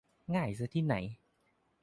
[0.35, 0.95] ง่ายซะที่ไหน